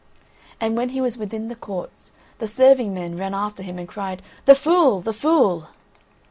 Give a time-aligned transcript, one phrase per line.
[0.59, 4.23] And when he was within the courts the serving men ran after him and cried:
[4.45, 4.99] "The fool!
[4.99, 5.67] the fool!"